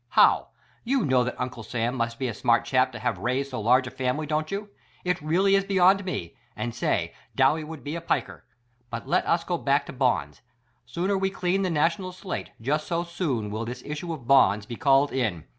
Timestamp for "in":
15.13-15.43